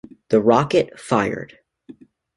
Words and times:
The 0.29 0.41
rocket 0.41 0.99
fired. 0.99 1.59